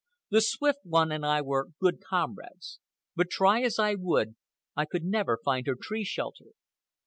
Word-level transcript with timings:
The 0.31 0.39
Swift 0.41 0.79
One 0.83 1.11
and 1.11 1.23
I 1.23 1.41
were 1.43 1.67
good 1.79 2.01
comrades, 2.01 2.79
but, 3.15 3.29
try 3.29 3.61
as 3.61 3.77
I 3.77 3.93
would, 3.93 4.35
I 4.75 4.85
could 4.85 5.03
never 5.03 5.37
find 5.45 5.67
her 5.67 5.75
tree 5.79 6.03
shelter. 6.05 6.53